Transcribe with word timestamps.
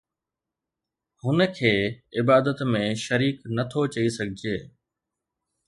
هن 1.23 1.41
کي 1.57 1.73
عبادت 2.21 2.59
۾ 2.77 2.81
شريڪ 3.03 3.37
نه 3.55 3.63
ٿو 3.71 3.81
چئي 3.93 4.09
سگهجي 4.17 4.57